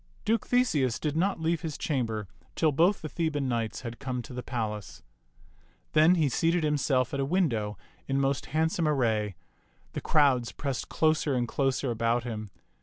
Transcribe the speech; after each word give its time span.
Duke 0.25 0.47
Theseus 0.47 0.97
did 0.97 1.15
not 1.15 1.39
leave 1.39 1.61
his 1.61 1.77
chamber 1.77 2.27
till 2.55 2.71
both 2.71 3.03
the 3.03 3.07
Theban 3.07 3.47
knights 3.47 3.81
had 3.81 3.99
come 3.99 4.23
to 4.23 4.33
the 4.33 4.41
palace. 4.41 5.03
Then 5.91 6.15
he 6.15 6.27
seated 6.27 6.63
himself 6.63 7.13
at 7.13 7.19
a 7.19 7.23
window 7.23 7.77
in 8.07 8.19
most 8.19 8.47
handsome 8.47 8.87
ar 8.87 8.95
ray. 8.95 9.35
The 9.93 10.01
crowds 10.01 10.53
pressed 10.53 10.89
closer 10.89 11.35
and 11.35 11.47
closer 11.47 11.91
about 11.91 12.23
him. 12.23 12.49